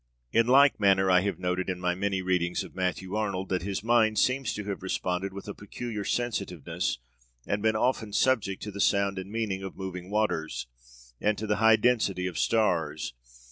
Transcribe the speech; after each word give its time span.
In 0.31 0.47
like 0.47 0.79
manner 0.79 1.11
I 1.11 1.21
have 1.21 1.37
noted 1.37 1.69
in 1.69 1.79
my 1.79 1.93
many 1.93 2.23
readings 2.23 2.63
of 2.63 2.73
Matthew 2.73 3.13
Arnold 3.13 3.49
that 3.49 3.61
his 3.61 3.83
mind 3.83 4.17
seems 4.17 4.51
to 4.55 4.63
have 4.63 4.81
responded 4.81 5.31
with 5.31 5.47
a 5.47 5.53
peculiar 5.53 6.03
sensitiveness, 6.03 6.97
and 7.45 7.61
been 7.61 7.75
often 7.75 8.11
subject 8.11 8.63
to 8.63 8.71
the 8.71 8.81
sound 8.81 9.19
and 9.19 9.31
meaning 9.31 9.61
of 9.61 9.75
moving 9.77 10.09
waters, 10.09 10.65
and 11.19 11.37
to 11.37 11.45
the 11.45 11.57
high 11.57 11.75
destiny 11.75 12.25
of 12.25 12.39
stars. 12.39 13.13